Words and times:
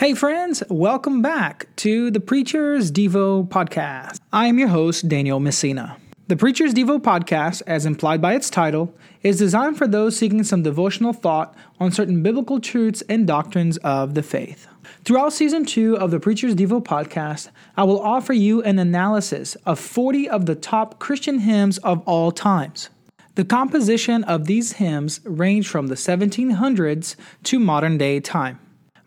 Hey, 0.00 0.14
friends, 0.14 0.62
welcome 0.70 1.20
back 1.20 1.66
to 1.76 2.10
the 2.10 2.20
Preacher's 2.20 2.90
Devo 2.90 3.46
podcast. 3.46 4.18
I 4.32 4.46
am 4.46 4.58
your 4.58 4.68
host, 4.68 5.08
Daniel 5.08 5.40
Messina. 5.40 5.98
The 6.26 6.38
Preacher's 6.38 6.72
Devo 6.72 6.98
podcast, 6.98 7.60
as 7.66 7.84
implied 7.84 8.22
by 8.22 8.32
its 8.32 8.48
title, 8.48 8.94
is 9.22 9.36
designed 9.36 9.76
for 9.76 9.86
those 9.86 10.16
seeking 10.16 10.42
some 10.42 10.62
devotional 10.62 11.12
thought 11.12 11.54
on 11.78 11.92
certain 11.92 12.22
biblical 12.22 12.60
truths 12.60 13.02
and 13.10 13.26
doctrines 13.26 13.76
of 13.84 14.14
the 14.14 14.22
faith. 14.22 14.66
Throughout 15.04 15.34
season 15.34 15.66
two 15.66 15.98
of 15.98 16.10
the 16.10 16.18
Preacher's 16.18 16.54
Devo 16.54 16.82
podcast, 16.82 17.50
I 17.76 17.84
will 17.84 18.00
offer 18.00 18.32
you 18.32 18.62
an 18.62 18.78
analysis 18.78 19.54
of 19.66 19.78
40 19.78 20.30
of 20.30 20.46
the 20.46 20.54
top 20.54 20.98
Christian 20.98 21.40
hymns 21.40 21.76
of 21.76 22.00
all 22.08 22.32
times. 22.32 22.88
The 23.34 23.44
composition 23.44 24.24
of 24.24 24.46
these 24.46 24.72
hymns 24.72 25.20
range 25.24 25.68
from 25.68 25.88
the 25.88 25.94
1700s 25.94 27.16
to 27.42 27.58
modern 27.58 27.98
day 27.98 28.18
time. 28.20 28.60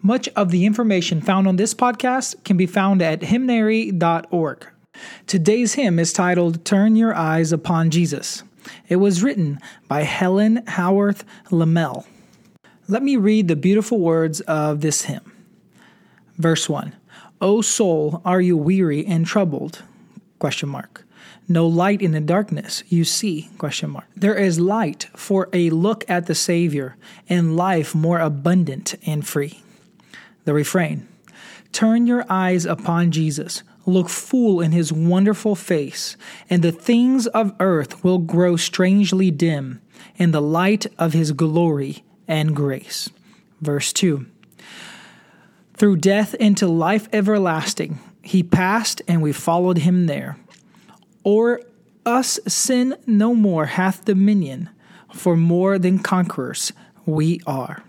Much 0.06 0.28
of 0.36 0.52
the 0.52 0.66
information 0.66 1.22
found 1.22 1.48
on 1.48 1.56
this 1.56 1.74
podcast 1.74 2.44
can 2.44 2.58
be 2.58 2.66
found 2.66 3.02
at 3.02 3.22
hymnary.org. 3.22 4.68
Today's 5.28 5.76
hymn 5.76 5.98
is 5.98 6.12
titled 6.12 6.66
Turn 6.66 6.98
Your 6.98 7.16
Eyes 7.16 7.54
Upon 7.54 7.90
Jesus. 7.90 8.44
It 8.90 8.98
was 8.98 9.24
written 9.24 9.60
by 9.88 10.02
Helen 10.02 10.58
Howarth 10.68 11.24
Lemmel. 11.52 12.06
Let 12.90 13.02
me 13.02 13.16
read 13.16 13.48
the 13.48 13.56
beautiful 13.56 13.98
words 13.98 14.42
of 14.42 14.82
this 14.82 15.04
hymn. 15.04 15.32
Verse 16.38 16.68
1 16.68 16.94
O 17.40 17.62
soul, 17.62 18.22
are 18.26 18.42
you 18.42 18.58
weary 18.58 19.06
and 19.06 19.26
troubled? 19.26 19.84
Question 20.38 20.68
mark. 20.68 21.06
No 21.48 21.66
light 21.66 22.02
in 22.02 22.12
the 22.12 22.20
darkness 22.20 22.84
you 22.90 23.06
see? 23.06 23.50
Question 23.58 23.92
mark. 23.92 24.08
There 24.18 24.36
is 24.36 24.60
light 24.60 25.08
for 25.16 25.48
a 25.54 25.70
look 25.70 26.04
at 26.10 26.26
the 26.26 26.36
Savior 26.36 26.98
and 27.30 27.56
life 27.56 27.96
more 27.96 28.20
abundant 28.20 28.96
and 29.06 29.26
free. 29.26 29.63
The 30.46 30.54
refrain 30.54 31.08
Turn 31.72 32.06
your 32.06 32.24
eyes 32.30 32.66
upon 32.66 33.10
Jesus, 33.10 33.64
look 33.88 34.08
full 34.08 34.62
in 34.62 34.72
his 34.72 34.94
wonderful 34.94 35.56
face, 35.56 36.16
and 36.48 36.62
the 36.62 36.72
things 36.72 37.26
of 37.28 37.56
earth 37.60 38.04
will 38.04 38.20
grow 38.20 38.56
strangely 38.56 39.32
dim 39.32 39.82
in 40.16 40.32
the 40.32 40.42
light 40.42 40.86
of 41.00 41.14
his 41.14 41.32
glory 41.32 42.04
and 42.28 42.56
grace. 42.56 43.10
Verse 43.60 43.92
2 43.92 44.28
Through 45.76 45.98
death 45.98 46.36
into 46.36 46.68
life 46.68 47.10
everlasting, 47.12 48.00
he 48.22 48.44
passed, 48.44 49.02
and 49.08 49.22
we 49.22 49.34
followed 49.34 49.80
him 49.80 50.06
there. 50.06 50.38
O'er 51.26 51.60
us 52.06 52.40
sin 52.48 52.96
no 53.08 53.34
more 53.34 53.66
hath 53.66 54.06
dominion, 54.06 54.70
for 55.12 55.36
more 55.36 55.80
than 55.80 56.00
conquerors 56.00 56.72
we 57.06 57.42
are. 57.48 57.84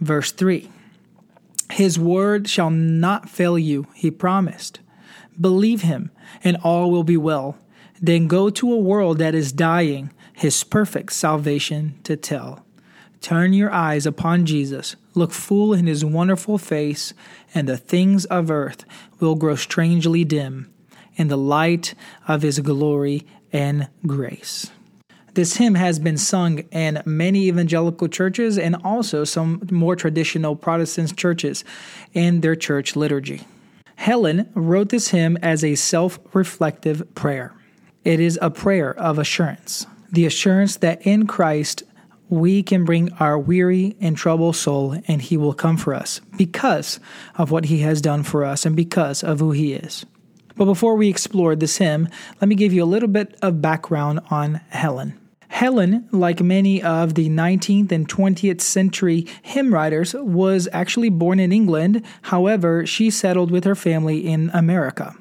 Verse 0.00 0.30
3 0.30 0.68
his 1.70 1.98
word 1.98 2.48
shall 2.48 2.70
not 2.70 3.28
fail 3.28 3.58
you, 3.58 3.86
he 3.94 4.10
promised. 4.10 4.80
Believe 5.40 5.82
him, 5.82 6.10
and 6.42 6.56
all 6.62 6.90
will 6.90 7.04
be 7.04 7.16
well. 7.16 7.58
Then 8.00 8.28
go 8.28 8.50
to 8.50 8.72
a 8.72 8.78
world 8.78 9.18
that 9.18 9.34
is 9.34 9.52
dying, 9.52 10.12
his 10.32 10.62
perfect 10.64 11.12
salvation 11.12 11.98
to 12.04 12.16
tell. 12.16 12.64
Turn 13.20 13.52
your 13.52 13.72
eyes 13.72 14.06
upon 14.06 14.46
Jesus, 14.46 14.96
look 15.14 15.32
full 15.32 15.72
in 15.72 15.86
his 15.86 16.04
wonderful 16.04 16.58
face, 16.58 17.12
and 17.54 17.68
the 17.68 17.76
things 17.76 18.24
of 18.26 18.50
earth 18.50 18.84
will 19.18 19.34
grow 19.34 19.56
strangely 19.56 20.24
dim 20.24 20.72
in 21.16 21.28
the 21.28 21.38
light 21.38 21.94
of 22.28 22.42
his 22.42 22.60
glory 22.60 23.26
and 23.52 23.88
grace. 24.06 24.70
This 25.36 25.58
hymn 25.58 25.74
has 25.74 25.98
been 25.98 26.16
sung 26.16 26.60
in 26.70 27.02
many 27.04 27.48
evangelical 27.48 28.08
churches 28.08 28.56
and 28.56 28.74
also 28.82 29.24
some 29.24 29.60
more 29.70 29.94
traditional 29.94 30.56
Protestant 30.56 31.14
churches 31.14 31.62
in 32.14 32.40
their 32.40 32.56
church 32.56 32.96
liturgy. 32.96 33.42
Helen 33.96 34.48
wrote 34.54 34.88
this 34.88 35.08
hymn 35.08 35.36
as 35.42 35.62
a 35.62 35.74
self 35.74 36.18
reflective 36.32 37.14
prayer. 37.14 37.52
It 38.02 38.18
is 38.18 38.38
a 38.40 38.50
prayer 38.50 38.98
of 38.98 39.18
assurance, 39.18 39.86
the 40.10 40.24
assurance 40.24 40.76
that 40.78 41.06
in 41.06 41.26
Christ 41.26 41.82
we 42.30 42.62
can 42.62 42.86
bring 42.86 43.12
our 43.20 43.38
weary 43.38 43.94
and 44.00 44.16
troubled 44.16 44.56
soul 44.56 44.98
and 45.06 45.20
he 45.20 45.36
will 45.36 45.52
come 45.52 45.76
for 45.76 45.92
us 45.92 46.22
because 46.38 46.98
of 47.34 47.50
what 47.50 47.66
he 47.66 47.80
has 47.80 48.00
done 48.00 48.22
for 48.22 48.42
us 48.42 48.64
and 48.64 48.74
because 48.74 49.22
of 49.22 49.40
who 49.40 49.50
he 49.50 49.74
is. 49.74 50.06
But 50.54 50.64
before 50.64 50.94
we 50.94 51.10
explore 51.10 51.54
this 51.54 51.76
hymn, 51.76 52.08
let 52.40 52.48
me 52.48 52.54
give 52.54 52.72
you 52.72 52.82
a 52.82 52.86
little 52.86 53.10
bit 53.10 53.36
of 53.42 53.60
background 53.60 54.20
on 54.30 54.62
Helen. 54.70 55.20
Helen, 55.48 56.08
like 56.12 56.40
many 56.40 56.82
of 56.82 57.14
the 57.14 57.28
19th 57.28 57.92
and 57.92 58.08
20th 58.08 58.60
century 58.60 59.26
hymn 59.42 59.72
writers, 59.72 60.14
was 60.14 60.68
actually 60.72 61.08
born 61.08 61.40
in 61.40 61.52
England. 61.52 62.04
However, 62.22 62.84
she 62.86 63.10
settled 63.10 63.50
with 63.50 63.64
her 63.64 63.74
family 63.74 64.26
in 64.26 64.50
America. 64.52 65.16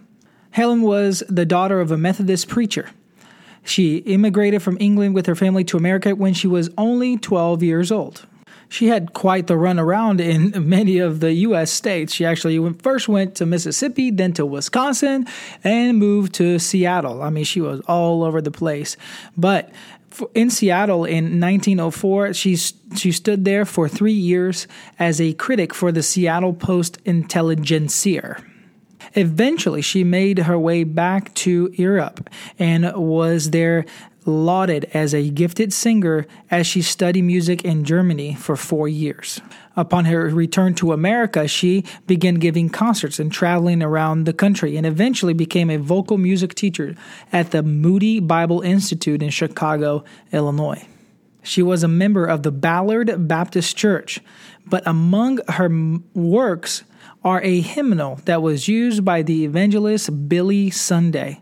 Helen 0.52 0.82
was 0.82 1.24
the 1.28 1.46
daughter 1.46 1.80
of 1.80 1.92
a 1.92 1.98
Methodist 1.98 2.48
preacher. 2.48 2.90
She 3.64 3.98
immigrated 3.98 4.62
from 4.62 4.78
England 4.80 5.16
with 5.16 5.26
her 5.26 5.36
family 5.36 5.64
to 5.66 5.78
America 5.78 6.16
when 6.16 6.34
she 6.34 6.48
was 6.48 6.70
only 6.78 7.18
12 7.18 7.64
years 7.64 7.92
old. 7.92 8.26
She 8.70 8.88
had 8.88 9.14
quite 9.14 9.48
the 9.48 9.58
run 9.58 9.80
around 9.80 10.22
in 10.22 10.54
many 10.70 11.00
of 11.00 11.20
the 11.20 11.34
U.S. 11.34 11.72
states. 11.72 12.14
She 12.14 12.26
actually 12.26 12.58
went, 12.60 12.82
first 12.82 13.08
went 13.08 13.36
to 13.36 13.46
Mississippi, 13.46 14.12
then 14.12 14.34
to 14.34 14.46
Wisconsin, 14.46 15.28
and 15.64 15.98
moved 15.98 16.34
to 16.36 16.60
Seattle. 16.60 17.22
I 17.22 17.30
mean, 17.30 17.44
she 17.44 17.62
was 17.62 17.82
all 17.82 18.24
over 18.24 18.42
the 18.42 18.52
place. 18.52 18.98
But 19.38 19.72
in 20.34 20.50
Seattle 20.50 21.06
in 21.06 21.40
1904. 21.40 22.34
She, 22.34 22.56
she 22.56 23.12
stood 23.12 23.46
there 23.46 23.66
for 23.66 23.88
three 23.88 24.14
years 24.14 24.68
as 25.00 25.20
a 25.20 25.34
critic 25.34 25.74
for 25.74 25.92
the 25.92 26.04
Seattle 26.04 26.54
Post 26.54 27.00
Intelligencer. 27.06 28.38
Eventually, 29.14 29.82
she 29.82 30.04
made 30.04 30.40
her 30.40 30.58
way 30.58 30.84
back 30.84 31.34
to 31.36 31.72
Europe 31.74 32.30
and 32.60 32.92
was 32.96 33.52
there 33.52 33.86
lauded 34.26 34.86
as 34.94 35.14
a 35.14 35.30
gifted 35.30 35.72
singer 35.72 36.26
as 36.50 36.66
she 36.66 36.82
studied 36.82 37.22
music 37.22 37.64
in 37.64 37.84
Germany 37.84 38.34
for 38.36 38.56
four 38.56 38.88
years. 38.88 39.40
Upon 39.76 40.06
her 40.06 40.30
return 40.30 40.74
to 40.76 40.94
America, 40.94 41.48
she 41.48 41.84
began 42.08 42.36
giving 42.36 42.70
concerts 42.70 43.20
and 43.20 43.32
traveling 43.32 43.84
around 43.84 44.24
the 44.24 44.34
country 44.34 44.78
and 44.78 44.86
eventually 44.86 45.34
became 45.34 45.70
a 45.70 45.78
vocal 45.78 46.18
music 46.18 46.56
teacher 46.56 46.96
at 47.32 47.52
the 47.52 47.62
Moody 47.62 48.20
Bible 48.20 48.62
Institute 48.62 49.22
in 49.22 49.30
Chicago, 49.30 50.04
Illinois. 50.32 50.88
She 51.44 51.62
was 51.62 51.84
a 51.84 51.88
member 51.88 52.26
of 52.26 52.42
the 52.44 52.52
Ballard 52.52 53.28
Baptist 53.28 53.78
Church, 53.78 54.20
but 54.66 54.82
among 54.88 55.40
her 55.48 55.70
works 56.16 56.84
are 57.24 57.42
a 57.42 57.60
hymnal 57.60 58.20
that 58.26 58.42
was 58.42 58.68
used 58.68 59.06
by 59.06 59.22
the 59.22 59.46
evangelist 59.46 60.30
Billy 60.30 60.70
Sunday. 60.70 61.42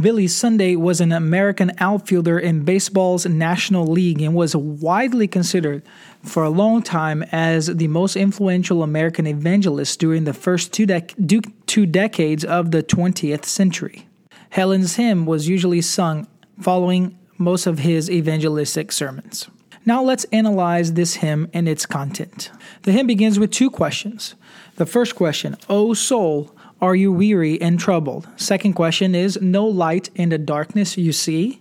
Billy 0.00 0.28
Sunday 0.28 0.76
was 0.76 1.02
an 1.02 1.12
American 1.12 1.72
outfielder 1.78 2.38
in 2.38 2.64
baseball's 2.64 3.26
National 3.26 3.86
League 3.86 4.22
and 4.22 4.34
was 4.34 4.56
widely 4.56 5.28
considered 5.28 5.82
for 6.22 6.42
a 6.42 6.48
long 6.48 6.82
time 6.82 7.22
as 7.32 7.66
the 7.66 7.88
most 7.88 8.16
influential 8.16 8.82
American 8.82 9.26
evangelist 9.26 10.00
during 10.00 10.24
the 10.24 10.32
first 10.32 10.72
two, 10.72 10.86
dec- 10.86 11.52
two 11.66 11.84
decades 11.84 12.44
of 12.44 12.70
the 12.70 12.82
20th 12.82 13.44
century. 13.44 14.08
Helen's 14.50 14.96
hymn 14.96 15.26
was 15.26 15.48
usually 15.48 15.82
sung 15.82 16.26
following 16.58 17.18
most 17.36 17.66
of 17.66 17.80
his 17.80 18.10
evangelistic 18.10 18.92
sermons. 18.92 19.50
Now 19.84 20.02
let's 20.02 20.24
analyze 20.24 20.94
this 20.94 21.16
hymn 21.16 21.50
and 21.52 21.68
its 21.68 21.84
content. 21.84 22.50
The 22.82 22.92
hymn 22.92 23.06
begins 23.06 23.38
with 23.38 23.50
two 23.50 23.70
questions. 23.70 24.34
The 24.76 24.86
first 24.86 25.14
question, 25.14 25.56
O 25.68 25.92
soul, 25.92 26.54
are 26.80 26.94
you 26.94 27.12
weary 27.12 27.60
and 27.60 27.78
troubled? 27.78 28.28
Second 28.36 28.72
question 28.72 29.14
is 29.14 29.40
No 29.40 29.66
light 29.66 30.10
in 30.14 30.30
the 30.30 30.38
darkness 30.38 30.96
you 30.96 31.12
see? 31.12 31.60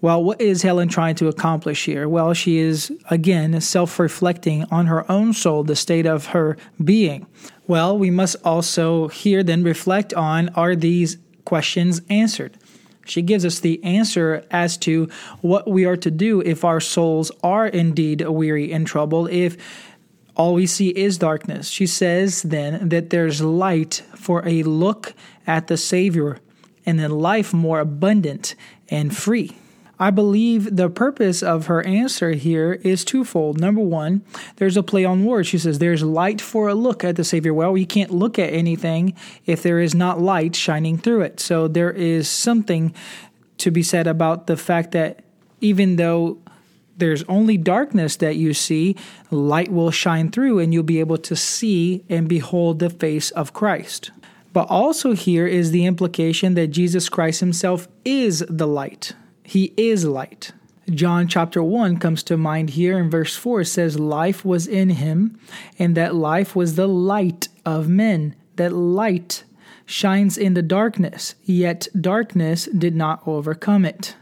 Well, 0.00 0.24
what 0.24 0.40
is 0.40 0.62
Helen 0.62 0.88
trying 0.88 1.14
to 1.16 1.28
accomplish 1.28 1.84
here? 1.84 2.08
Well, 2.08 2.34
she 2.34 2.58
is 2.58 2.92
again 3.08 3.60
self 3.60 3.98
reflecting 4.00 4.64
on 4.70 4.86
her 4.86 5.10
own 5.10 5.32
soul, 5.32 5.62
the 5.62 5.76
state 5.76 6.06
of 6.06 6.26
her 6.26 6.56
being. 6.82 7.26
Well, 7.68 7.96
we 7.96 8.10
must 8.10 8.36
also 8.44 9.08
here 9.08 9.44
then 9.44 9.62
reflect 9.62 10.12
on 10.14 10.48
are 10.50 10.74
these 10.74 11.18
questions 11.44 12.02
answered? 12.10 12.58
She 13.04 13.22
gives 13.22 13.44
us 13.44 13.60
the 13.60 13.82
answer 13.84 14.44
as 14.50 14.76
to 14.78 15.08
what 15.40 15.68
we 15.68 15.84
are 15.84 15.96
to 15.96 16.10
do 16.10 16.40
if 16.40 16.64
our 16.64 16.80
souls 16.80 17.30
are 17.42 17.66
indeed 17.66 18.22
weary 18.22 18.72
and 18.72 18.86
troubled, 18.86 19.30
if 19.30 19.56
all 20.34 20.54
we 20.54 20.66
see 20.66 20.88
is 20.88 21.18
darkness. 21.18 21.68
She 21.68 21.86
says 21.86 22.42
then 22.42 22.88
that 22.88 23.10
there's 23.10 23.40
light 23.40 24.02
for 24.14 24.46
a 24.46 24.62
look 24.62 25.14
at 25.46 25.66
the 25.66 25.76
Savior 25.76 26.38
and 26.86 26.98
then 26.98 27.10
life 27.10 27.52
more 27.52 27.80
abundant 27.80 28.54
and 28.88 29.16
free. 29.16 29.56
I 30.02 30.10
believe 30.10 30.74
the 30.74 30.90
purpose 30.90 31.44
of 31.44 31.66
her 31.66 31.86
answer 31.86 32.32
here 32.32 32.72
is 32.82 33.04
twofold. 33.04 33.60
Number 33.60 33.80
one, 33.80 34.22
there's 34.56 34.76
a 34.76 34.82
play 34.82 35.04
on 35.04 35.24
words. 35.24 35.46
She 35.46 35.58
says, 35.58 35.78
There's 35.78 36.02
light 36.02 36.40
for 36.40 36.68
a 36.68 36.74
look 36.74 37.04
at 37.04 37.14
the 37.14 37.22
Savior. 37.22 37.54
Well, 37.54 37.76
you 37.76 37.86
can't 37.86 38.10
look 38.10 38.36
at 38.36 38.52
anything 38.52 39.14
if 39.46 39.62
there 39.62 39.78
is 39.78 39.94
not 39.94 40.20
light 40.20 40.56
shining 40.56 40.98
through 40.98 41.20
it. 41.22 41.38
So 41.38 41.68
there 41.68 41.92
is 41.92 42.28
something 42.28 42.92
to 43.58 43.70
be 43.70 43.84
said 43.84 44.08
about 44.08 44.48
the 44.48 44.56
fact 44.56 44.90
that 44.90 45.22
even 45.60 45.94
though 45.94 46.38
there's 46.96 47.24
only 47.24 47.56
darkness 47.56 48.16
that 48.16 48.36
you 48.36 48.54
see, 48.54 48.96
light 49.30 49.72
will 49.72 49.90
shine 49.90 50.30
through 50.30 50.58
and 50.58 50.72
you'll 50.72 50.82
be 50.82 51.00
able 51.00 51.18
to 51.18 51.36
see 51.36 52.04
and 52.08 52.28
behold 52.28 52.78
the 52.78 52.90
face 52.90 53.30
of 53.32 53.52
Christ. 53.52 54.10
But 54.52 54.68
also, 54.68 55.14
here 55.14 55.46
is 55.46 55.70
the 55.70 55.86
implication 55.86 56.54
that 56.54 56.68
Jesus 56.68 57.08
Christ 57.08 57.40
himself 57.40 57.88
is 58.04 58.44
the 58.48 58.66
light. 58.66 59.12
He 59.42 59.72
is 59.76 60.04
light. 60.04 60.52
John 60.90 61.26
chapter 61.26 61.62
1 61.62 61.98
comes 61.98 62.22
to 62.24 62.36
mind 62.36 62.70
here 62.70 62.98
in 62.98 63.08
verse 63.08 63.34
4. 63.34 63.62
It 63.62 63.66
says, 63.66 63.98
Life 63.98 64.44
was 64.44 64.66
in 64.66 64.90
him, 64.90 65.38
and 65.78 65.96
that 65.96 66.14
life 66.14 66.54
was 66.54 66.74
the 66.74 66.88
light 66.88 67.48
of 67.64 67.88
men. 67.88 68.34
That 68.56 68.72
light 68.72 69.44
shines 69.86 70.36
in 70.36 70.54
the 70.54 70.62
darkness, 70.62 71.34
yet 71.44 71.88
darkness 71.98 72.66
did 72.66 72.94
not 72.94 73.22
overcome 73.26 73.84
it. 73.84 74.16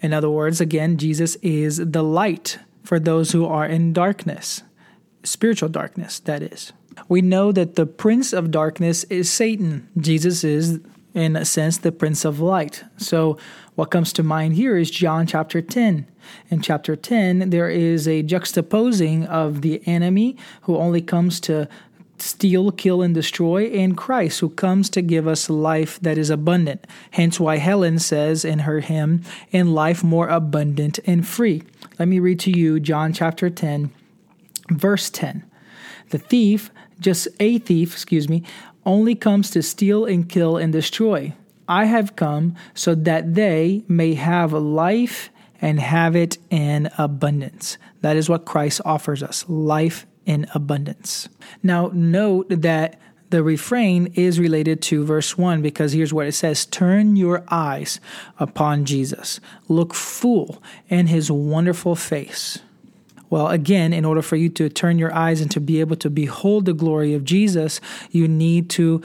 In 0.00 0.12
other 0.12 0.30
words, 0.30 0.60
again, 0.60 0.98
Jesus 0.98 1.36
is 1.36 1.78
the 1.78 2.02
light 2.02 2.58
for 2.82 3.00
those 3.00 3.32
who 3.32 3.46
are 3.46 3.66
in 3.66 3.92
darkness, 3.92 4.62
spiritual 5.24 5.68
darkness, 5.68 6.20
that 6.20 6.42
is. 6.42 6.72
We 7.08 7.20
know 7.22 7.52
that 7.52 7.74
the 7.74 7.86
prince 7.86 8.32
of 8.32 8.50
darkness 8.50 9.04
is 9.04 9.30
Satan. 9.30 9.88
Jesus 9.98 10.44
is, 10.44 10.80
in 11.14 11.36
a 11.36 11.44
sense, 11.44 11.78
the 11.78 11.92
prince 11.92 12.24
of 12.24 12.40
light. 12.40 12.84
So, 12.96 13.38
what 13.74 13.90
comes 13.90 14.12
to 14.14 14.22
mind 14.22 14.54
here 14.54 14.78
is 14.78 14.90
John 14.90 15.26
chapter 15.26 15.60
10. 15.60 16.06
In 16.48 16.62
chapter 16.62 16.96
10, 16.96 17.50
there 17.50 17.68
is 17.68 18.08
a 18.08 18.22
juxtaposing 18.22 19.26
of 19.26 19.60
the 19.60 19.86
enemy 19.86 20.36
who 20.62 20.76
only 20.76 21.02
comes 21.02 21.40
to 21.40 21.68
steal, 22.18 22.70
kill, 22.72 23.02
and 23.02 23.14
destroy, 23.14 23.66
and 23.66 23.96
Christ, 23.96 24.40
who 24.40 24.48
comes 24.48 24.88
to 24.90 25.02
give 25.02 25.26
us 25.26 25.50
life 25.50 25.98
that 26.00 26.18
is 26.18 26.30
abundant. 26.30 26.86
Hence, 27.12 27.38
why 27.38 27.56
Helen 27.56 27.98
says 27.98 28.44
in 28.44 28.60
her 28.60 28.80
hymn, 28.80 29.22
in 29.50 29.72
life 29.72 30.02
more 30.02 30.28
abundant 30.28 30.98
and 31.06 31.26
free. 31.26 31.62
Let 31.98 32.08
me 32.08 32.18
read 32.18 32.40
to 32.40 32.50
you 32.50 32.80
John 32.80 33.12
chapter 33.12 33.50
10, 33.50 33.90
verse 34.70 35.10
10. 35.10 35.44
The 36.10 36.18
thief, 36.18 36.70
just 37.00 37.28
a 37.40 37.58
thief, 37.58 37.92
excuse 37.92 38.28
me, 38.28 38.42
only 38.84 39.14
comes 39.14 39.50
to 39.50 39.62
steal 39.62 40.04
and 40.04 40.28
kill 40.28 40.56
and 40.56 40.72
destroy. 40.72 41.34
I 41.68 41.86
have 41.86 42.16
come 42.16 42.54
so 42.74 42.94
that 42.94 43.34
they 43.34 43.82
may 43.88 44.14
have 44.14 44.52
life 44.52 45.30
and 45.60 45.80
have 45.80 46.14
it 46.14 46.38
in 46.50 46.90
abundance. 46.96 47.78
That 48.02 48.16
is 48.16 48.28
what 48.28 48.44
Christ 48.44 48.80
offers 48.84 49.22
us 49.22 49.44
life 49.48 50.06
in 50.26 50.46
abundance. 50.54 51.28
Now, 51.62 51.90
note 51.94 52.46
that 52.50 53.00
the 53.30 53.42
refrain 53.42 54.12
is 54.14 54.38
related 54.38 54.80
to 54.82 55.04
verse 55.04 55.36
1 55.36 55.62
because 55.62 55.92
here's 55.92 56.12
what 56.12 56.26
it 56.26 56.32
says 56.32 56.66
Turn 56.66 57.16
your 57.16 57.44
eyes 57.48 58.00
upon 58.38 58.84
Jesus, 58.84 59.40
look 59.68 59.94
full 59.94 60.62
in 60.88 61.06
his 61.06 61.30
wonderful 61.30 61.96
face. 61.96 62.58
Well, 63.28 63.48
again, 63.48 63.92
in 63.92 64.04
order 64.04 64.22
for 64.22 64.36
you 64.36 64.48
to 64.50 64.68
turn 64.68 64.98
your 64.98 65.12
eyes 65.12 65.40
and 65.40 65.50
to 65.50 65.60
be 65.60 65.80
able 65.80 65.96
to 65.96 66.10
behold 66.10 66.64
the 66.64 66.72
glory 66.72 67.12
of 67.14 67.24
Jesus, 67.24 67.80
you 68.12 68.28
need 68.28 68.70
to 68.70 69.02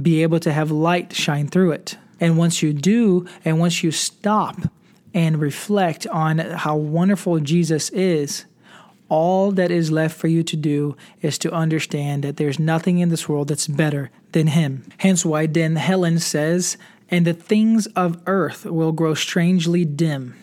be 0.00 0.22
able 0.22 0.40
to 0.40 0.52
have 0.52 0.70
light 0.70 1.12
shine 1.12 1.48
through 1.48 1.72
it. 1.72 1.98
And 2.18 2.38
once 2.38 2.62
you 2.62 2.72
do, 2.72 3.26
and 3.44 3.58
once 3.58 3.82
you 3.82 3.90
stop 3.90 4.56
and 5.12 5.38
reflect 5.38 6.06
on 6.06 6.38
how 6.38 6.76
wonderful 6.76 7.40
Jesus 7.40 7.90
is, 7.90 8.46
all 9.08 9.52
that 9.52 9.70
is 9.70 9.90
left 9.90 10.16
for 10.16 10.28
you 10.28 10.42
to 10.42 10.56
do 10.56 10.96
is 11.22 11.38
to 11.38 11.52
understand 11.52 12.24
that 12.24 12.36
there's 12.36 12.58
nothing 12.58 12.98
in 12.98 13.08
this 13.08 13.28
world 13.28 13.48
that's 13.48 13.68
better 13.68 14.10
than 14.32 14.48
Him. 14.48 14.84
Hence, 14.98 15.24
why 15.24 15.46
then 15.46 15.76
Helen 15.76 16.18
says, 16.18 16.76
And 17.10 17.26
the 17.26 17.32
things 17.32 17.86
of 17.88 18.20
earth 18.26 18.64
will 18.64 18.92
grow 18.92 19.14
strangely 19.14 19.84
dim 19.84 20.34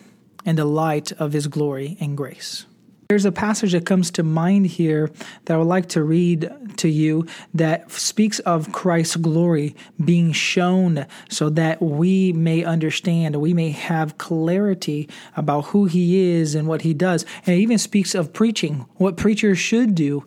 in 0.44 0.56
the 0.56 0.64
light 0.64 1.12
of 1.12 1.32
His 1.32 1.46
glory 1.46 1.96
and 2.00 2.16
grace. 2.16 2.66
There's 3.08 3.26
a 3.26 3.32
passage 3.32 3.72
that 3.72 3.84
comes 3.84 4.10
to 4.12 4.22
mind 4.22 4.66
here 4.66 5.10
that 5.44 5.54
I 5.54 5.56
would 5.58 5.66
like 5.66 5.88
to 5.90 6.02
read 6.02 6.50
to 6.78 6.88
you 6.88 7.26
that 7.52 7.90
speaks 7.90 8.38
of 8.40 8.72
Christ's 8.72 9.16
glory 9.16 9.76
being 10.02 10.32
shown 10.32 11.06
so 11.28 11.50
that 11.50 11.82
we 11.82 12.32
may 12.32 12.64
understand, 12.64 13.36
we 13.36 13.52
may 13.52 13.70
have 13.70 14.16
clarity 14.16 15.08
about 15.36 15.66
who 15.66 15.84
he 15.84 16.30
is 16.30 16.54
and 16.54 16.66
what 16.66 16.82
he 16.82 16.94
does. 16.94 17.26
And 17.44 17.54
it 17.54 17.58
even 17.58 17.78
speaks 17.78 18.14
of 18.14 18.32
preaching, 18.32 18.86
what 18.96 19.16
preachers 19.16 19.58
should 19.58 19.94
do 19.94 20.24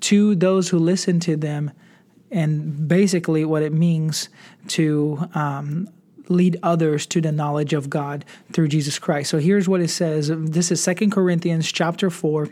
to 0.00 0.34
those 0.34 0.68
who 0.68 0.78
listen 0.78 1.18
to 1.20 1.36
them, 1.36 1.72
and 2.30 2.86
basically 2.86 3.44
what 3.44 3.62
it 3.62 3.72
means 3.72 4.28
to 4.68 5.28
um, 5.34 5.88
lead 6.30 6.58
others 6.62 7.06
to 7.06 7.20
the 7.20 7.32
knowledge 7.32 7.72
of 7.72 7.90
God 7.90 8.24
through 8.52 8.68
Jesus 8.68 8.98
Christ. 8.98 9.30
So 9.30 9.38
here's 9.38 9.68
what 9.68 9.80
it 9.80 9.88
says. 9.88 10.30
This 10.32 10.70
is 10.70 10.82
Second 10.82 11.10
Corinthians 11.10 11.70
chapter 11.70 12.08
4 12.08 12.48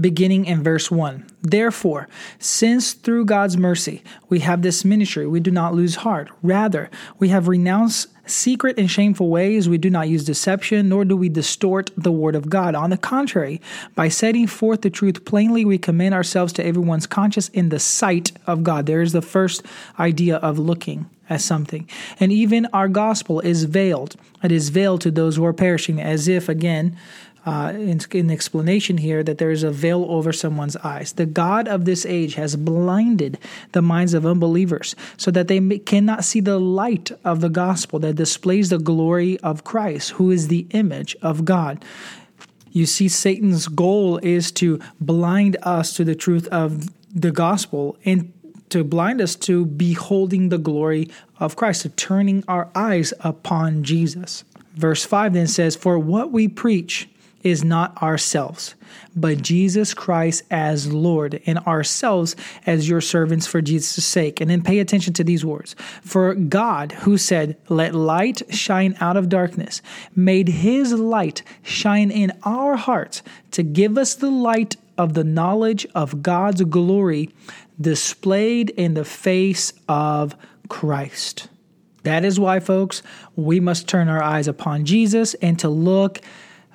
beginning 0.00 0.46
in 0.46 0.62
verse 0.62 0.90
1. 0.90 1.26
Therefore, 1.42 2.08
since 2.38 2.94
through 2.94 3.26
God's 3.26 3.56
mercy 3.56 4.02
we 4.28 4.40
have 4.40 4.62
this 4.62 4.84
ministry, 4.84 5.26
we 5.26 5.40
do 5.40 5.50
not 5.50 5.74
lose 5.74 5.96
heart. 5.96 6.30
Rather, 6.42 6.90
we 7.18 7.28
have 7.28 7.48
renounced 7.48 8.08
secret 8.24 8.78
and 8.78 8.90
shameful 8.90 9.28
ways. 9.28 9.68
We 9.68 9.78
do 9.78 9.90
not 9.90 10.08
use 10.08 10.24
deception, 10.24 10.88
nor 10.88 11.04
do 11.04 11.16
we 11.16 11.28
distort 11.28 11.90
the 11.96 12.12
word 12.12 12.34
of 12.34 12.48
God. 12.48 12.74
On 12.74 12.90
the 12.90 12.96
contrary, 12.96 13.60
by 13.94 14.08
setting 14.08 14.46
forth 14.46 14.80
the 14.82 14.90
truth 14.90 15.24
plainly, 15.24 15.64
we 15.64 15.76
commend 15.76 16.14
ourselves 16.14 16.52
to 16.54 16.64
everyone's 16.64 17.06
conscience 17.06 17.48
in 17.48 17.68
the 17.68 17.80
sight 17.80 18.32
of 18.46 18.62
God. 18.62 18.86
There 18.86 19.02
is 19.02 19.12
the 19.12 19.22
first 19.22 19.62
idea 19.98 20.36
of 20.36 20.58
looking 20.58 21.10
as 21.32 21.44
something. 21.44 21.88
And 22.20 22.30
even 22.30 22.66
our 22.72 22.88
gospel 22.88 23.40
is 23.40 23.64
veiled. 23.64 24.16
It 24.42 24.52
is 24.52 24.68
veiled 24.68 25.00
to 25.02 25.10
those 25.10 25.36
who 25.36 25.44
are 25.44 25.52
perishing, 25.52 26.00
as 26.00 26.28
if, 26.28 26.48
again, 26.48 26.96
uh, 27.44 27.72
in, 27.74 28.00
in 28.12 28.30
explanation 28.30 28.98
here 28.98 29.22
that 29.24 29.38
there 29.38 29.50
is 29.50 29.62
a 29.62 29.70
veil 29.70 30.06
over 30.08 30.32
someone's 30.32 30.76
eyes. 30.76 31.14
The 31.14 31.26
God 31.26 31.66
of 31.66 31.84
this 31.84 32.06
age 32.06 32.34
has 32.34 32.54
blinded 32.54 33.38
the 33.72 33.82
minds 33.82 34.14
of 34.14 34.24
unbelievers 34.24 34.94
so 35.16 35.30
that 35.32 35.48
they 35.48 35.58
may, 35.58 35.78
cannot 35.78 36.24
see 36.24 36.40
the 36.40 36.60
light 36.60 37.10
of 37.24 37.40
the 37.40 37.48
gospel 37.48 37.98
that 38.00 38.14
displays 38.14 38.70
the 38.70 38.78
glory 38.78 39.40
of 39.40 39.64
Christ, 39.64 40.10
who 40.12 40.30
is 40.30 40.48
the 40.48 40.66
image 40.70 41.16
of 41.20 41.44
God. 41.44 41.84
You 42.70 42.86
see, 42.86 43.08
Satan's 43.08 43.68
goal 43.68 44.18
is 44.18 44.52
to 44.52 44.80
blind 45.00 45.56
us 45.62 45.94
to 45.94 46.04
the 46.04 46.14
truth 46.14 46.46
of 46.48 46.88
the 47.14 47.32
gospel 47.32 47.96
and 48.04 48.32
to 48.72 48.84
blind 48.84 49.20
us 49.20 49.36
to 49.36 49.66
beholding 49.66 50.48
the 50.48 50.58
glory 50.58 51.08
of 51.38 51.56
Christ, 51.56 51.82
to 51.82 51.90
turning 51.90 52.42
our 52.48 52.70
eyes 52.74 53.12
upon 53.20 53.84
Jesus. 53.84 54.44
Verse 54.74 55.04
5 55.04 55.34
then 55.34 55.46
says, 55.46 55.76
For 55.76 55.98
what 55.98 56.32
we 56.32 56.48
preach 56.48 57.08
is 57.42 57.62
not 57.64 58.00
ourselves, 58.02 58.74
but 59.14 59.42
Jesus 59.42 59.92
Christ 59.92 60.44
as 60.50 60.90
Lord, 60.90 61.42
and 61.44 61.58
ourselves 61.60 62.34
as 62.64 62.88
your 62.88 63.00
servants 63.00 63.46
for 63.46 63.60
Jesus' 63.60 64.04
sake. 64.04 64.40
And 64.40 64.50
then 64.50 64.62
pay 64.62 64.78
attention 64.78 65.12
to 65.14 65.24
these 65.24 65.44
words. 65.44 65.74
For 66.02 66.34
God, 66.34 66.92
who 66.92 67.18
said, 67.18 67.58
Let 67.68 67.94
light 67.94 68.42
shine 68.48 68.96
out 69.00 69.18
of 69.18 69.28
darkness, 69.28 69.82
made 70.16 70.48
his 70.48 70.92
light 70.92 71.42
shine 71.62 72.10
in 72.10 72.32
our 72.44 72.76
hearts 72.76 73.22
to 73.50 73.62
give 73.62 73.98
us 73.98 74.14
the 74.14 74.30
light 74.30 74.76
of 74.98 75.14
the 75.14 75.24
knowledge 75.24 75.86
of 75.94 76.22
God's 76.22 76.62
glory 76.62 77.30
displayed 77.80 78.70
in 78.70 78.94
the 78.94 79.04
face 79.04 79.72
of 79.88 80.36
Christ. 80.68 81.48
That 82.02 82.24
is 82.24 82.38
why, 82.38 82.60
folks, 82.60 83.02
we 83.36 83.60
must 83.60 83.88
turn 83.88 84.08
our 84.08 84.22
eyes 84.22 84.48
upon 84.48 84.84
Jesus 84.84 85.34
and 85.34 85.58
to 85.60 85.68
look 85.68 86.20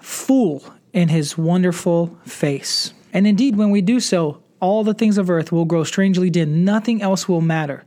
full 0.02 0.64
in 0.94 1.10
his 1.10 1.38
wonderful 1.38 2.18
face. 2.26 2.94
And 3.14 3.28
indeed, 3.28 3.56
when 3.56 3.72
we 3.72 3.82
do 3.82 4.00
so, 4.00 4.42
all 4.60 4.84
the 4.84 4.94
things 4.94 5.18
of 5.18 5.30
earth 5.30 5.52
will 5.52 5.66
grow 5.66 5.84
strangely 5.84 6.30
dim. 6.30 6.64
Nothing 6.64 7.02
else 7.02 7.28
will 7.28 7.42
matter 7.42 7.84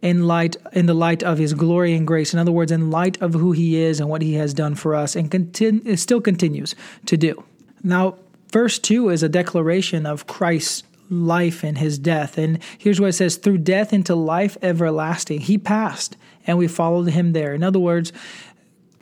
in 0.00 0.26
light 0.26 0.56
in 0.72 0.86
the 0.86 0.94
light 0.94 1.22
of 1.22 1.38
his 1.38 1.54
glory 1.54 1.94
and 1.94 2.06
grace. 2.06 2.32
In 2.32 2.40
other 2.40 2.50
words, 2.52 2.72
in 2.72 2.90
light 2.90 3.20
of 3.22 3.34
who 3.34 3.52
he 3.52 3.76
is 3.76 4.00
and 4.00 4.08
what 4.08 4.22
he 4.22 4.34
has 4.34 4.52
done 4.52 4.74
for 4.74 4.94
us 4.94 5.14
and 5.14 5.30
continue, 5.30 5.96
still 5.96 6.20
continues 6.20 6.74
to 7.06 7.16
do. 7.16 7.44
Now, 7.84 8.16
verse 8.52 8.78
2 8.78 9.08
is 9.08 9.22
a 9.22 9.28
declaration 9.28 10.06
of 10.06 10.26
Christ's 10.26 10.84
life 11.10 11.62
and 11.64 11.78
his 11.78 11.98
death. 11.98 12.38
And 12.38 12.58
here's 12.78 13.00
what 13.00 13.08
it 13.08 13.14
says 13.14 13.36
through 13.36 13.58
death 13.58 13.92
into 13.92 14.14
life 14.14 14.56
everlasting. 14.62 15.40
He 15.40 15.58
passed 15.58 16.16
and 16.46 16.58
we 16.58 16.68
followed 16.68 17.08
him 17.08 17.32
there. 17.32 17.54
In 17.54 17.62
other 17.62 17.78
words, 17.78 18.12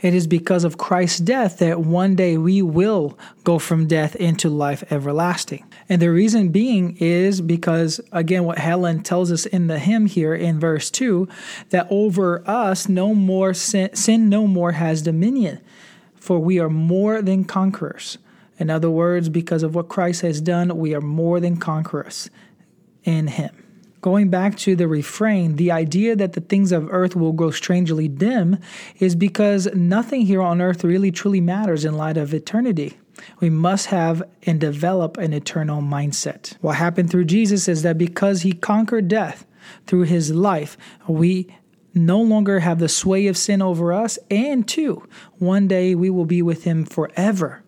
it 0.00 0.14
is 0.14 0.26
because 0.26 0.64
of 0.64 0.78
Christ's 0.78 1.20
death 1.20 1.58
that 1.58 1.80
one 1.80 2.14
day 2.14 2.38
we 2.38 2.62
will 2.62 3.18
go 3.44 3.58
from 3.58 3.86
death 3.86 4.16
into 4.16 4.48
life 4.48 4.82
everlasting. 4.90 5.64
And 5.90 6.00
the 6.00 6.10
reason 6.10 6.48
being 6.48 6.96
is 6.98 7.42
because, 7.42 8.00
again, 8.10 8.44
what 8.44 8.58
Helen 8.58 9.02
tells 9.02 9.30
us 9.30 9.44
in 9.44 9.66
the 9.66 9.78
hymn 9.78 10.06
here 10.06 10.34
in 10.34 10.58
verse 10.58 10.90
2 10.90 11.28
that 11.68 11.86
over 11.90 12.42
us 12.48 12.88
no 12.88 13.14
more 13.14 13.52
sin, 13.52 13.94
sin 13.94 14.30
no 14.30 14.46
more 14.46 14.72
has 14.72 15.02
dominion, 15.02 15.60
for 16.14 16.38
we 16.38 16.58
are 16.58 16.70
more 16.70 17.20
than 17.20 17.44
conquerors. 17.44 18.16
In 18.60 18.68
other 18.70 18.90
words, 18.90 19.30
because 19.30 19.62
of 19.62 19.74
what 19.74 19.88
Christ 19.88 20.20
has 20.20 20.40
done, 20.40 20.76
we 20.76 20.94
are 20.94 21.00
more 21.00 21.40
than 21.40 21.56
conquerors 21.56 22.30
in 23.02 23.26
Him. 23.26 23.50
going 24.02 24.30
back 24.30 24.56
to 24.56 24.74
the 24.76 24.88
refrain, 24.88 25.56
the 25.56 25.70
idea 25.70 26.16
that 26.16 26.32
the 26.32 26.40
things 26.40 26.72
of 26.72 26.88
earth 26.90 27.14
will 27.14 27.32
grow 27.32 27.50
strangely 27.50 28.08
dim 28.08 28.58
is 28.98 29.14
because 29.14 29.66
nothing 29.74 30.22
here 30.22 30.40
on 30.40 30.60
earth 30.60 30.84
really 30.84 31.10
truly 31.10 31.40
matters 31.40 31.84
in 31.84 31.96
light 31.96 32.16
of 32.16 32.32
eternity. 32.32 32.96
We 33.40 33.50
must 33.50 33.86
have 33.86 34.22
and 34.44 34.58
develop 34.58 35.18
an 35.18 35.34
eternal 35.34 35.82
mindset. 35.82 36.56
What 36.62 36.76
happened 36.76 37.10
through 37.10 37.26
Jesus 37.26 37.68
is 37.68 37.82
that 37.82 37.98
because 37.98 38.42
he 38.42 38.52
conquered 38.52 39.08
death 39.08 39.44
through 39.86 40.04
his 40.04 40.30
life, 40.32 40.78
we 41.06 41.54
no 41.92 42.22
longer 42.22 42.60
have 42.60 42.78
the 42.78 42.88
sway 42.88 43.26
of 43.26 43.36
sin 43.36 43.60
over 43.60 43.92
us. 43.92 44.18
And 44.30 44.66
two, 44.66 45.06
one 45.38 45.68
day 45.68 45.94
we 45.94 46.08
will 46.08 46.24
be 46.24 46.40
with 46.40 46.64
him 46.64 46.86
forever 46.86 47.62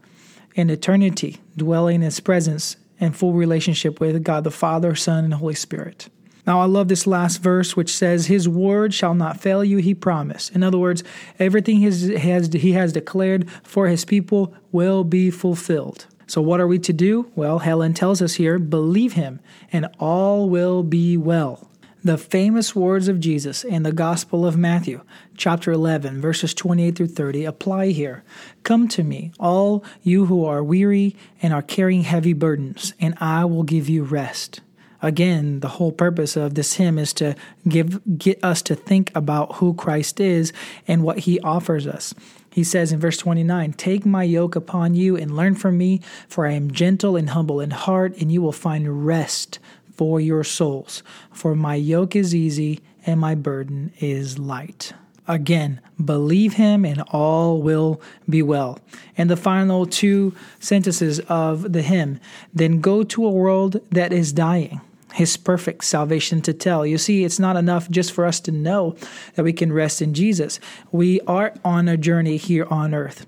in 0.54 0.70
eternity, 0.70 1.40
dwelling 1.56 1.96
in 1.96 2.02
his 2.02 2.20
presence 2.20 2.76
and 3.00 3.16
full 3.16 3.32
relationship 3.32 4.00
with 4.00 4.22
God 4.22 4.44
the 4.44 4.50
Father, 4.50 4.94
Son, 4.94 5.24
and 5.24 5.34
Holy 5.34 5.54
Spirit. 5.54 6.08
Now, 6.46 6.60
I 6.60 6.64
love 6.64 6.88
this 6.88 7.06
last 7.06 7.36
verse, 7.36 7.76
which 7.76 7.94
says, 7.94 8.26
His 8.26 8.48
word 8.48 8.92
shall 8.92 9.14
not 9.14 9.40
fail 9.40 9.64
you, 9.64 9.78
he 9.78 9.94
promised. 9.94 10.54
In 10.54 10.62
other 10.62 10.78
words, 10.78 11.04
everything 11.38 11.78
his, 11.78 12.08
has, 12.08 12.52
he 12.52 12.72
has 12.72 12.92
declared 12.92 13.48
for 13.62 13.86
his 13.86 14.04
people 14.04 14.54
will 14.72 15.04
be 15.04 15.30
fulfilled. 15.30 16.06
So, 16.26 16.40
what 16.42 16.60
are 16.60 16.66
we 16.66 16.78
to 16.80 16.92
do? 16.92 17.30
Well, 17.36 17.60
Helen 17.60 17.94
tells 17.94 18.20
us 18.20 18.34
here 18.34 18.58
believe 18.58 19.12
him, 19.12 19.40
and 19.72 19.86
all 20.00 20.48
will 20.48 20.82
be 20.82 21.16
well. 21.16 21.68
The 22.04 22.18
famous 22.18 22.74
words 22.74 23.06
of 23.06 23.20
Jesus 23.20 23.62
in 23.62 23.84
the 23.84 23.92
Gospel 23.92 24.44
of 24.44 24.56
Matthew, 24.56 25.02
chapter 25.36 25.70
11, 25.70 26.20
verses 26.20 26.52
28 26.52 26.96
through 26.96 27.06
30, 27.06 27.44
apply 27.44 27.88
here. 27.90 28.24
Come 28.64 28.88
to 28.88 29.04
me, 29.04 29.30
all 29.38 29.84
you 30.02 30.26
who 30.26 30.44
are 30.44 30.64
weary 30.64 31.14
and 31.40 31.54
are 31.54 31.62
carrying 31.62 32.02
heavy 32.02 32.32
burdens, 32.32 32.92
and 32.98 33.14
I 33.20 33.44
will 33.44 33.62
give 33.62 33.88
you 33.88 34.02
rest. 34.02 34.62
Again, 35.00 35.60
the 35.60 35.68
whole 35.68 35.92
purpose 35.92 36.36
of 36.36 36.54
this 36.54 36.74
hymn 36.74 36.98
is 36.98 37.12
to 37.14 37.36
give 37.68 38.00
get 38.18 38.42
us 38.42 38.62
to 38.62 38.74
think 38.74 39.12
about 39.14 39.56
who 39.56 39.72
Christ 39.72 40.18
is 40.18 40.52
and 40.88 41.04
what 41.04 41.20
he 41.20 41.38
offers 41.40 41.86
us. 41.86 42.14
He 42.50 42.64
says 42.64 42.90
in 42.90 42.98
verse 42.98 43.16
29, 43.16 43.74
Take 43.74 44.04
my 44.04 44.24
yoke 44.24 44.56
upon 44.56 44.94
you 44.94 45.16
and 45.16 45.36
learn 45.36 45.54
from 45.54 45.78
me, 45.78 46.00
for 46.28 46.46
I 46.46 46.52
am 46.52 46.72
gentle 46.72 47.16
and 47.16 47.30
humble 47.30 47.60
in 47.60 47.70
heart, 47.70 48.16
and 48.18 48.30
you 48.30 48.42
will 48.42 48.52
find 48.52 49.06
rest 49.06 49.60
for 49.94 50.20
your 50.20 50.44
souls. 50.44 51.02
For 51.32 51.54
my 51.54 51.74
yoke 51.74 52.16
is 52.16 52.34
easy 52.34 52.80
and 53.06 53.20
my 53.20 53.34
burden 53.34 53.92
is 54.00 54.38
light. 54.38 54.92
Again, 55.28 55.80
believe 56.04 56.54
him 56.54 56.84
and 56.84 57.02
all 57.12 57.62
will 57.62 58.00
be 58.28 58.42
well. 58.42 58.80
And 59.16 59.30
the 59.30 59.36
final 59.36 59.86
two 59.86 60.34
sentences 60.58 61.20
of 61.20 61.72
the 61.72 61.82
hymn 61.82 62.18
then 62.52 62.80
go 62.80 63.04
to 63.04 63.26
a 63.26 63.30
world 63.30 63.80
that 63.90 64.12
is 64.12 64.32
dying. 64.32 64.80
His 65.14 65.36
perfect 65.36 65.84
salvation 65.84 66.40
to 66.42 66.54
tell. 66.54 66.86
You 66.86 66.98
see, 66.98 67.22
it's 67.22 67.38
not 67.38 67.56
enough 67.56 67.88
just 67.90 68.12
for 68.12 68.24
us 68.24 68.40
to 68.40 68.50
know 68.50 68.96
that 69.34 69.44
we 69.44 69.52
can 69.52 69.72
rest 69.72 70.02
in 70.02 70.14
Jesus. 70.14 70.58
We 70.90 71.20
are 71.22 71.54
on 71.64 71.86
a 71.86 71.96
journey 71.96 72.38
here 72.38 72.66
on 72.70 72.94
earth. 72.94 73.26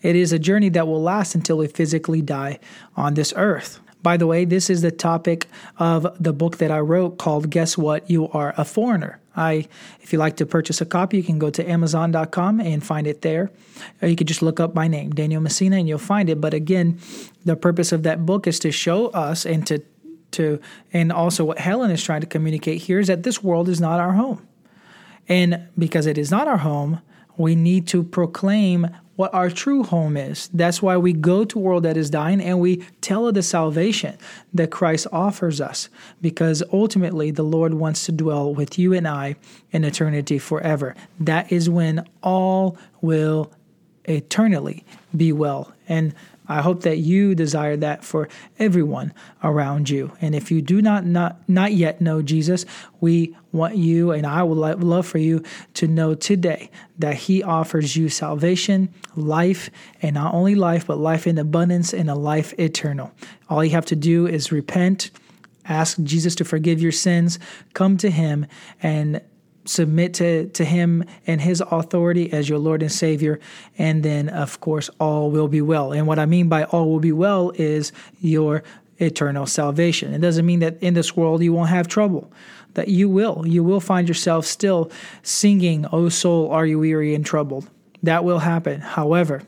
It 0.00 0.16
is 0.16 0.32
a 0.32 0.38
journey 0.38 0.68
that 0.70 0.86
will 0.86 1.02
last 1.02 1.34
until 1.34 1.58
we 1.58 1.66
physically 1.66 2.22
die 2.22 2.60
on 2.96 3.14
this 3.14 3.32
earth. 3.36 3.80
By 4.04 4.18
the 4.18 4.26
way, 4.26 4.44
this 4.44 4.68
is 4.68 4.82
the 4.82 4.90
topic 4.90 5.46
of 5.78 6.06
the 6.22 6.34
book 6.34 6.58
that 6.58 6.70
I 6.70 6.80
wrote 6.80 7.16
called 7.16 7.48
Guess 7.48 7.78
What? 7.78 8.10
You 8.10 8.28
Are 8.28 8.52
a 8.58 8.64
Foreigner. 8.64 9.18
I 9.34 9.66
if 10.02 10.12
you 10.12 10.18
like 10.18 10.36
to 10.36 10.46
purchase 10.46 10.82
a 10.82 10.84
copy, 10.84 11.16
you 11.16 11.22
can 11.22 11.38
go 11.38 11.48
to 11.48 11.66
amazon.com 11.68 12.60
and 12.60 12.84
find 12.84 13.06
it 13.06 13.22
there. 13.22 13.50
Or 14.02 14.08
you 14.08 14.14
could 14.14 14.28
just 14.28 14.42
look 14.42 14.60
up 14.60 14.74
my 14.74 14.88
name, 14.88 15.12
Daniel 15.12 15.40
Messina, 15.40 15.76
and 15.76 15.88
you'll 15.88 15.98
find 15.98 16.28
it. 16.28 16.38
But 16.38 16.52
again, 16.52 17.00
the 17.46 17.56
purpose 17.56 17.92
of 17.92 18.02
that 18.02 18.26
book 18.26 18.46
is 18.46 18.58
to 18.58 18.70
show 18.70 19.06
us 19.08 19.46
and 19.46 19.66
to 19.68 19.82
to 20.32 20.60
and 20.92 21.10
also 21.10 21.42
what 21.46 21.58
Helen 21.58 21.90
is 21.90 22.04
trying 22.04 22.20
to 22.20 22.26
communicate 22.26 22.82
here 22.82 22.98
is 22.98 23.06
that 23.06 23.22
this 23.22 23.42
world 23.42 23.70
is 23.70 23.80
not 23.80 24.00
our 24.00 24.12
home. 24.12 24.46
And 25.30 25.66
because 25.78 26.04
it 26.04 26.18
is 26.18 26.30
not 26.30 26.46
our 26.46 26.58
home, 26.58 27.00
we 27.38 27.54
need 27.54 27.88
to 27.88 28.02
proclaim 28.02 28.86
what 29.16 29.32
our 29.32 29.50
true 29.50 29.82
home 29.82 30.16
is. 30.16 30.48
That's 30.52 30.82
why 30.82 30.96
we 30.96 31.12
go 31.12 31.44
to 31.44 31.58
a 31.58 31.62
world 31.62 31.82
that 31.84 31.96
is 31.96 32.10
dying 32.10 32.40
and 32.40 32.60
we 32.60 32.84
tell 33.00 33.26
of 33.26 33.34
the 33.34 33.42
salvation 33.42 34.16
that 34.52 34.70
Christ 34.70 35.06
offers 35.12 35.60
us 35.60 35.88
because 36.20 36.62
ultimately 36.72 37.30
the 37.30 37.42
Lord 37.42 37.74
wants 37.74 38.06
to 38.06 38.12
dwell 38.12 38.52
with 38.52 38.78
you 38.78 38.92
and 38.92 39.06
I 39.06 39.36
in 39.70 39.84
eternity 39.84 40.38
forever. 40.38 40.94
That 41.20 41.52
is 41.52 41.70
when 41.70 42.06
all 42.22 42.76
will 43.00 43.52
eternally 44.04 44.84
be 45.16 45.32
well. 45.32 45.73
And 45.88 46.14
I 46.46 46.60
hope 46.60 46.82
that 46.82 46.98
you 46.98 47.34
desire 47.34 47.76
that 47.78 48.04
for 48.04 48.28
everyone 48.58 49.14
around 49.42 49.88
you. 49.88 50.12
And 50.20 50.34
if 50.34 50.50
you 50.50 50.60
do 50.60 50.82
not 50.82 51.06
not, 51.06 51.48
not 51.48 51.72
yet 51.72 52.00
know 52.00 52.20
Jesus, 52.20 52.66
we 53.00 53.34
want 53.52 53.76
you 53.76 54.10
and 54.10 54.26
I 54.26 54.42
would 54.42 54.82
love 54.82 55.06
for 55.06 55.18
you 55.18 55.42
to 55.74 55.86
know 55.86 56.14
today 56.14 56.70
that 56.98 57.14
he 57.14 57.42
offers 57.42 57.96
you 57.96 58.08
salvation, 58.08 58.92
life, 59.16 59.70
and 60.02 60.14
not 60.14 60.34
only 60.34 60.54
life, 60.54 60.86
but 60.86 60.98
life 60.98 61.26
in 61.26 61.38
abundance 61.38 61.94
and 61.94 62.10
a 62.10 62.14
life 62.14 62.52
eternal. 62.58 63.12
All 63.48 63.64
you 63.64 63.70
have 63.70 63.86
to 63.86 63.96
do 63.96 64.26
is 64.26 64.52
repent, 64.52 65.10
ask 65.64 65.98
Jesus 66.02 66.34
to 66.36 66.44
forgive 66.44 66.82
your 66.82 66.92
sins, 66.92 67.38
come 67.72 67.96
to 67.98 68.10
him 68.10 68.46
and 68.82 69.22
submit 69.64 70.14
to, 70.14 70.46
to 70.48 70.64
him 70.64 71.04
and 71.26 71.40
his 71.40 71.62
authority 71.70 72.32
as 72.32 72.48
your 72.48 72.58
Lord 72.58 72.82
and 72.82 72.92
Savior. 72.92 73.40
And 73.78 74.02
then, 74.02 74.28
of 74.28 74.60
course, 74.60 74.90
all 75.00 75.30
will 75.30 75.48
be 75.48 75.60
well. 75.60 75.92
And 75.92 76.06
what 76.06 76.18
I 76.18 76.26
mean 76.26 76.48
by 76.48 76.64
all 76.64 76.90
will 76.90 77.00
be 77.00 77.12
well 77.12 77.50
is 77.56 77.92
your 78.20 78.62
eternal 78.98 79.46
salvation. 79.46 80.14
It 80.14 80.20
doesn't 80.20 80.46
mean 80.46 80.60
that 80.60 80.82
in 80.82 80.94
this 80.94 81.16
world 81.16 81.42
you 81.42 81.52
won't 81.52 81.70
have 81.70 81.88
trouble, 81.88 82.30
that 82.74 82.88
you 82.88 83.08
will. 83.08 83.46
You 83.46 83.64
will 83.64 83.80
find 83.80 84.06
yourself 84.08 84.46
still 84.46 84.90
singing, 85.22 85.86
O 85.92 86.08
soul, 86.08 86.50
are 86.50 86.66
you 86.66 86.78
weary 86.78 87.14
and 87.14 87.24
troubled? 87.24 87.68
That 88.02 88.24
will 88.24 88.40
happen. 88.40 88.80
However, 88.80 89.42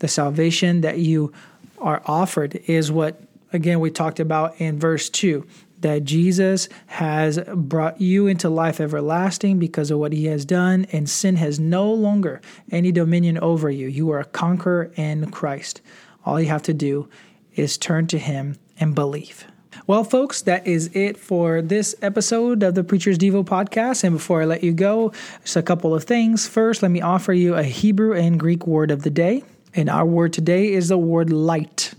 the 0.00 0.08
salvation 0.08 0.80
that 0.80 0.98
you 0.98 1.32
are 1.78 2.02
offered 2.06 2.60
is 2.66 2.90
what, 2.90 3.20
again, 3.52 3.80
we 3.80 3.90
talked 3.90 4.20
about 4.20 4.60
in 4.60 4.78
verse 4.78 5.08
2 5.08 5.46
that 5.82 6.04
Jesus 6.04 6.68
has 6.86 7.38
brought 7.54 8.00
you 8.00 8.26
into 8.26 8.48
life 8.48 8.80
everlasting 8.80 9.58
because 9.58 9.90
of 9.90 9.98
what 9.98 10.12
he 10.12 10.26
has 10.26 10.44
done, 10.44 10.86
and 10.90 11.08
sin 11.08 11.36
has 11.36 11.60
no 11.60 11.92
longer 11.92 12.40
any 12.70 12.90
dominion 12.90 13.38
over 13.38 13.70
you. 13.70 13.86
You 13.86 14.10
are 14.10 14.20
a 14.20 14.24
conqueror 14.24 14.90
in 14.96 15.30
Christ. 15.30 15.80
All 16.24 16.40
you 16.40 16.48
have 16.48 16.62
to 16.62 16.74
do 16.74 17.08
is 17.54 17.76
turn 17.76 18.06
to 18.08 18.18
him 18.18 18.56
and 18.80 18.94
believe. 18.94 19.46
Well, 19.86 20.04
folks, 20.04 20.42
that 20.42 20.66
is 20.66 20.90
it 20.94 21.16
for 21.16 21.60
this 21.60 21.94
episode 22.02 22.62
of 22.62 22.74
the 22.74 22.84
Preacher's 22.84 23.18
Devo 23.18 23.44
podcast. 23.44 24.04
And 24.04 24.16
before 24.16 24.42
I 24.42 24.44
let 24.44 24.62
you 24.62 24.72
go, 24.72 25.12
just 25.42 25.56
a 25.56 25.62
couple 25.62 25.94
of 25.94 26.04
things. 26.04 26.46
First, 26.46 26.82
let 26.82 26.90
me 26.90 27.00
offer 27.00 27.32
you 27.32 27.54
a 27.54 27.64
Hebrew 27.64 28.14
and 28.14 28.38
Greek 28.38 28.66
word 28.66 28.90
of 28.90 29.02
the 29.02 29.10
day. 29.10 29.42
And 29.74 29.88
our 29.88 30.06
word 30.06 30.32
today 30.32 30.72
is 30.72 30.88
the 30.88 30.98
word 30.98 31.30
light. 31.30 31.94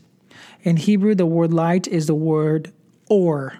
In 0.62 0.78
Hebrew, 0.78 1.14
the 1.14 1.26
word 1.26 1.54
light 1.54 1.88
is 1.88 2.08
the 2.08 2.16
word 2.16 2.72
or. 3.10 3.60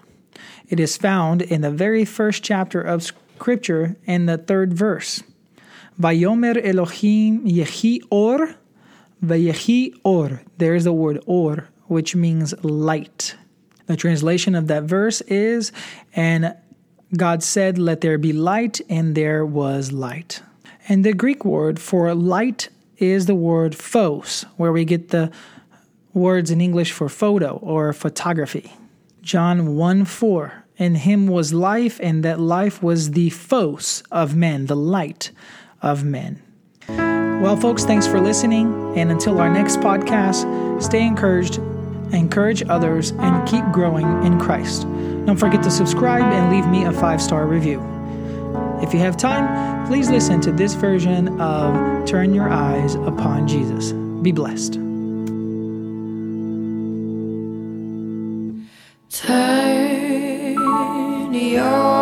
It 0.74 0.80
is 0.80 0.96
found 0.96 1.40
in 1.40 1.60
the 1.60 1.70
very 1.70 2.04
first 2.04 2.42
chapter 2.42 2.80
of 2.80 3.04
Scripture 3.04 3.94
in 4.06 4.26
the 4.26 4.36
third 4.36 4.72
verse. 4.74 5.22
Vayomer 6.00 6.56
Elohim 6.66 7.46
yehi 7.46 8.00
or, 8.10 8.56
vayehi 9.24 9.96
or. 10.02 10.42
There's 10.58 10.82
the 10.82 10.92
word 10.92 11.22
or, 11.26 11.68
which 11.86 12.16
means 12.16 12.60
light. 12.64 13.36
The 13.86 13.96
translation 13.96 14.56
of 14.56 14.66
that 14.66 14.82
verse 14.82 15.20
is, 15.28 15.70
and 16.12 16.56
God 17.16 17.44
said, 17.44 17.78
Let 17.78 18.00
there 18.00 18.18
be 18.18 18.32
light, 18.32 18.80
and 18.88 19.14
there 19.14 19.46
was 19.46 19.92
light. 19.92 20.42
And 20.88 21.04
the 21.04 21.12
Greek 21.12 21.44
word 21.44 21.78
for 21.78 22.12
light 22.16 22.68
is 22.98 23.26
the 23.26 23.36
word 23.36 23.76
phos, 23.76 24.44
where 24.56 24.72
we 24.72 24.84
get 24.84 25.10
the 25.10 25.30
words 26.12 26.50
in 26.50 26.60
English 26.60 26.90
for 26.90 27.08
photo 27.08 27.60
or 27.62 27.92
photography. 27.92 28.72
John 29.22 29.76
1 29.76 30.04
4. 30.04 30.63
In 30.76 30.96
him 30.96 31.28
was 31.28 31.54
life, 31.54 32.00
and 32.02 32.24
that 32.24 32.40
life 32.40 32.82
was 32.82 33.12
the 33.12 33.30
phos 33.30 34.02
of 34.10 34.34
men, 34.34 34.66
the 34.66 34.76
light 34.76 35.30
of 35.82 36.04
men. 36.04 36.42
Well, 36.88 37.56
folks, 37.56 37.84
thanks 37.84 38.06
for 38.06 38.20
listening. 38.20 38.96
And 38.96 39.10
until 39.10 39.38
our 39.38 39.52
next 39.52 39.78
podcast, 39.78 40.82
stay 40.82 41.06
encouraged, 41.06 41.58
encourage 42.12 42.62
others, 42.68 43.12
and 43.12 43.46
keep 43.48 43.64
growing 43.70 44.06
in 44.24 44.40
Christ. 44.40 44.82
Don't 45.26 45.36
forget 45.36 45.62
to 45.62 45.70
subscribe 45.70 46.22
and 46.22 46.50
leave 46.50 46.66
me 46.66 46.84
a 46.84 46.92
five 46.92 47.20
star 47.22 47.46
review. 47.46 47.80
If 48.82 48.92
you 48.92 49.00
have 49.00 49.16
time, 49.16 49.86
please 49.86 50.10
listen 50.10 50.40
to 50.42 50.52
this 50.52 50.74
version 50.74 51.40
of 51.40 52.04
Turn 52.06 52.34
Your 52.34 52.48
Eyes 52.48 52.94
Upon 52.94 53.46
Jesus. 53.46 53.92
Be 54.22 54.32
blessed. 54.32 54.74
Turn 59.10 59.63
your 61.34 61.93